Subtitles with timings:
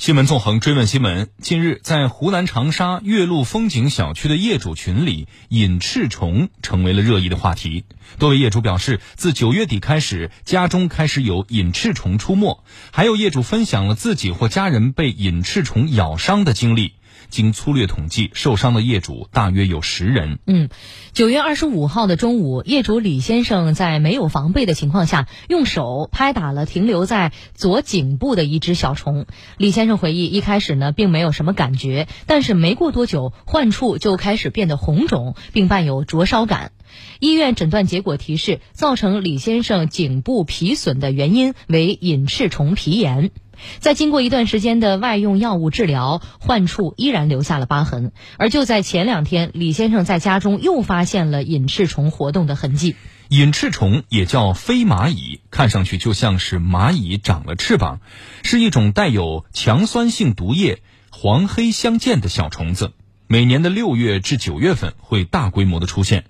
[0.00, 1.28] 新闻纵横追问新闻。
[1.42, 7.84] 近日，在湖南长沙岳麓风景小区的业主群里，隐翅虫成为了热议的话题。
[8.18, 16.94] 多位业主表示，自九月底开始，家中开始有隐翅虫出没，还有业主分享了自己或家人被隐翅虫咬伤的经历。
[17.30, 20.38] 经粗略统计，受伤的业主大约有十人。
[20.46, 20.68] 嗯，
[21.12, 29.26] 九月二十五号的中午，业主李先生在没有防备的情况下，用手拍打了停留在左颈部的一只小虫。
[29.56, 36.72] 李先生回忆，一开始呢，并没有什么感觉，但是没过多久，患处就开始变得红肿，并伴有灼烧感。
[37.18, 43.30] 医院诊断结果提示，造成李先生颈部皮损的原因为隐翅虫皮炎。
[43.78, 48.12] 在经过一段时间的外用药物治疗，患处依然留下了疤痕。
[48.38, 52.96] 而就在前两天，李先生在家中又发现了隐翅虫活动的痕迹。
[53.28, 58.00] 隐翅虫也叫飞蚂蚁，看上去就像是蚂蚁长了翅膀，
[58.42, 62.92] 是一种带有强酸性毒液、黄黑相间的小虫子。
[63.26, 66.24] 每年的六月至九月份会大规模的出现。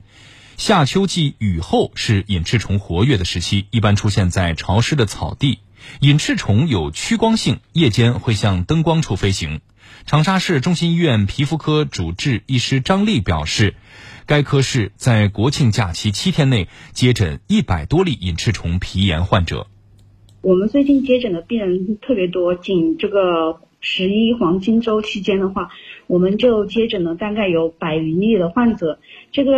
[0.60, 5.60] 夏秋季雨后是隐翅虫活跃的时期，一般出现在潮湿的草地。
[6.00, 9.62] 隐翅虫有趋光性，夜间会向灯光处飞行。
[10.04, 13.74] 长沙市中心医院皮肤科主治医师张丽表示，
[14.26, 19.66] 该科室在国庆假期七天内接诊一百多例隐翅虫皮炎患者。
[20.42, 25.70] 我们最近接诊的病人特别多，仅这个十一黄金周期间的话，
[26.06, 28.98] 我们就接诊了大概有百余例的患者。
[29.32, 29.52] 这个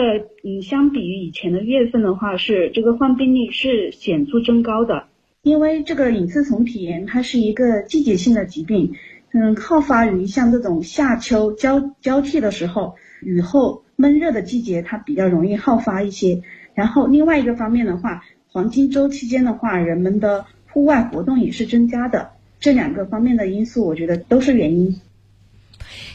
[0.44, 5.06] 嗯，相比于以前的月份的话，是这个患病率是显著增高的。
[5.42, 8.94] 因为这个隐翅虫体炎，它是一个季节性的疾病，
[9.32, 16.42] 嗯，好发于像这种夏秋交交替的时候，雨后闷热的季节，它比较容易好发一些。
[16.74, 22.30] 然后另外一个方面的话，黄金周期间的话，人们的户外活动也是增加的，
[22.62, 25.00] 这两个方面的因素，我觉得都是原因。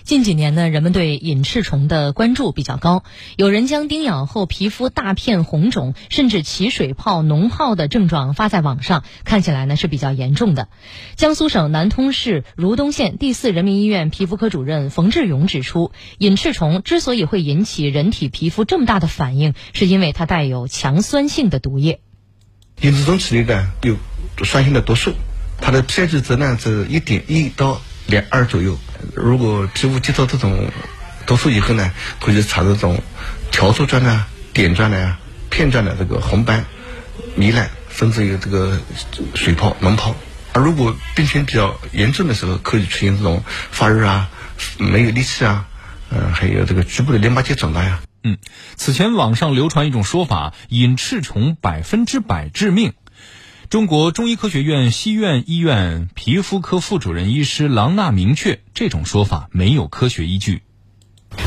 [0.06, 3.04] 近几年呢，人们对隐翅虫的关注比较高，
[3.36, 10.70] 有人将叮咬后皮肤大片红肿，甚至起水泡、脓泡的症状发在网上，看起来呢是比较严重的。
[11.18, 22.00] 江苏省南通市如东县第四人民医院皮肤科主任冯志勇指出，隐翅虫之所以会引起人体皮肤这么大的反应，是因为它带有强酸性的毒液。
[22.82, 23.98] 隐翅虫体内呢有
[24.46, 25.12] 酸性的毒素，
[25.60, 28.78] 它的 pH 值呢是一点一到两二左右。
[29.14, 30.72] 如果皮肤接触这种
[31.26, 33.02] 毒素以后呢，可以产生这种
[33.52, 34.24] 条状状的、
[34.54, 35.16] 点状的、
[35.50, 36.66] 片状的这个红斑、
[37.38, 38.80] 糜烂，甚至有这个
[39.36, 40.16] 水泡、脓泡。
[40.54, 44.30] 而如果病情比较严重的时候，可以出现这种发热啊、
[44.80, 45.68] 没有力气啊，
[46.10, 48.00] 嗯，还有这个局部的淋巴结肿大呀。
[48.24, 48.38] 嗯，
[48.76, 52.94] 此前网上流传一种说法，隐翅虫百分之百致命。
[53.70, 60.62] 中国中医科学院西苑医院皮肤科副主任医师郎娜明确，这种说法没有科学依据。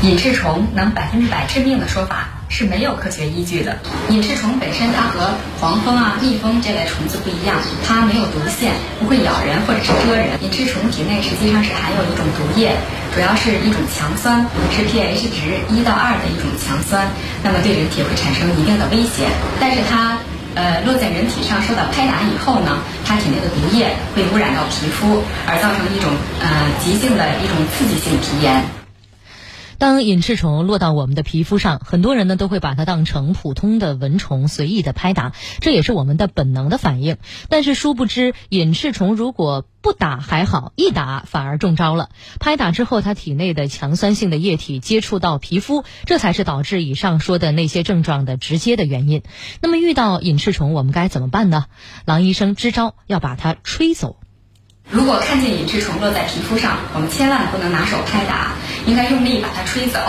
[0.03, 3.79] 隐翅虫能百分之百致命的说法是没有科学依据的。
[4.09, 10.37] 隐翅虫本身它和黄蜂啊、蜜蜂这类虫子不一样，它没有毒腺，不会咬人或者是蛰人。
[10.43, 12.77] 隐翅虫体内实际上是含有一种毒液，
[13.15, 17.09] 主要是一种强酸，是 pH 值一到二的一种强酸，
[17.41, 19.27] 那么对人体会产生一定的威胁。
[19.59, 20.19] 但是它。
[20.55, 26.47] 呃，落在人体上受到拍打以后呢，它体内的毒液会污染到皮肤，而造成一种呃
[26.83, 28.61] 急性的一种刺激性皮炎。
[29.81, 37.17] 当隐翅虫落到我们的皮肤上，很多人呢都会把它当成普通的蚊虫随意的拍打，这也是我们的本能的反应。
[37.49, 42.09] 但是殊不知，隐翅虫如果不打还好，一打反而中招了。
[42.39, 49.23] 拍打之后，它体内的强酸性的液体接触到皮肤，这才是导致以上说的那些症状的直接的原因。
[49.63, 51.65] 那么遇到隐翅虫，我们该怎么办呢？
[52.05, 54.17] 郎医生支招，要把它吹走。
[54.91, 58.55] 如果看见隐翅虫落在皮肤上，我们千万不能拿手拍打，
[58.85, 59.99] 应该用力把它吹走。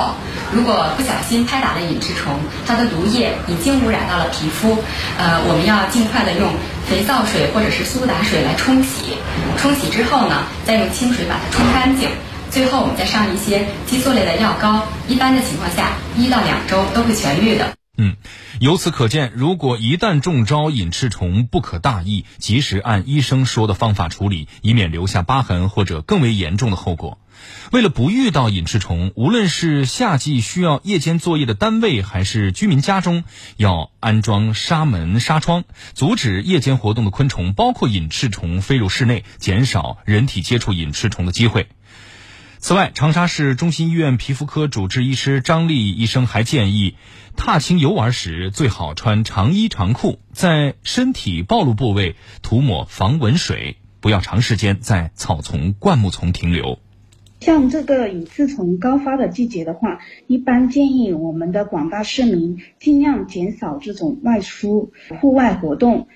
[0.53, 4.77] 如果不小心拍打了隐翅虫，它的毒液已经污染到了皮肤，
[5.19, 6.53] 呃，我们要尽快的用
[6.89, 9.17] 肥皂水或者是苏打水来冲洗。
[9.57, 12.09] 冲洗之后呢，再用清水把它冲干净。
[12.51, 17.73] 最后我们再上一些激素类的药膏，一般的情况下，一到两周都会痊愈的。
[17.99, 18.17] 嗯，
[18.59, 27.19] 由此可见，如果一旦中招隐翅虫，不可大意，及时按医生说的方法处理，以免留下疤痕或者更为严重的后果。
[27.71, 33.25] 为了不遇到隐翅虫，无论是夏季需要夜间作业的单位，还是居民家中，
[33.59, 41.69] 要安装纱门、纱窗，阻止夜间活动的昆虫，包括隐翅虫飞入室内，减少人体接触隐翅虫的机会。
[42.65, 46.95] 此外，长沙市中心医院皮肤科主治医师张丽医生还建议，
[47.37, 53.79] 踏青游玩时最好穿长衣长裤，在身体暴露部位涂抹防蚊水。
[53.99, 56.79] 不要长时间在草丛、灌木丛停留。
[57.41, 59.99] 像这个隐翅虫高发的季节的话，
[60.29, 66.07] 一般建议我们的广大市民尽量减少这种外出户外活动。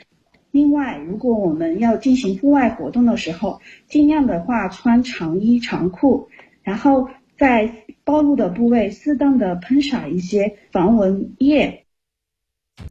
[0.52, 6.30] 另外，如果我们要进行户外活动的时候，尽量的话穿长衣长裤，
[6.66, 7.08] 然后
[7.38, 11.85] 在暴露的部位适当的喷洒一些防蚊液。